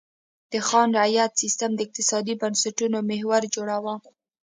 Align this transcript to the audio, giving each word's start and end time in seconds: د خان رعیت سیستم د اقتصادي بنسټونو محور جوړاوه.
د 0.51 0.53
خان 0.67 0.87
رعیت 0.97 1.31
سیستم 1.41 1.71
د 1.75 1.79
اقتصادي 1.85 2.33
بنسټونو 2.41 2.97
محور 3.09 3.41
جوړاوه. 3.55 3.93